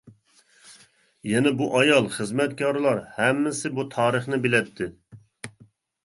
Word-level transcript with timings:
يەنە 1.31 1.51
بۇ 1.59 1.65
ئايال 1.79 2.07
خىزمەتكارلار 2.15 3.01
ھەممىسى 3.17 3.71
بۇ 3.81 3.85
تارىخىنى 3.97 4.39
بىلەتتى. 4.47 4.89